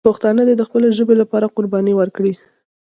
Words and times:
پښتانه 0.07 0.41
دې 0.47 0.53
د 0.57 0.61
خپلې 0.67 0.87
ژبې 0.97 1.15
لپاره 1.21 1.51
قرباني 1.55 1.93
ورکړي. 1.95 2.33